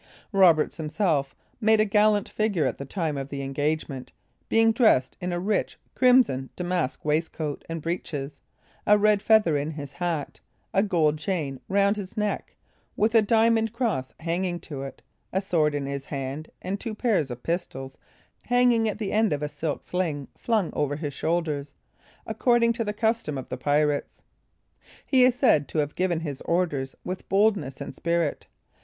[0.31, 4.11] Roberts, himself, made a gallant figure at the time of the engagement,
[4.49, 8.39] being dressed in a rich crimson damask waistcoat and breeches,
[8.87, 10.39] a red feather in his hat,
[10.73, 12.55] a gold chain round his neck,
[12.95, 17.19] with a diamond cross hanging to it, a sword in his hand, and two pair
[17.19, 17.95] of pistols
[18.45, 21.75] hanging at the end of a silk sling flung over his shoulders,
[22.25, 24.23] according to the custom of the pirates.
[25.05, 28.47] He is said to have given his orders with boldness and spirit.